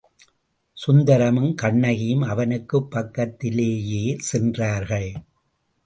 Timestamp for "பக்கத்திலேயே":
2.91-4.15